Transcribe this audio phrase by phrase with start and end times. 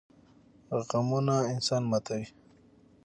[0.89, 2.25] غمونه انسان ماتوي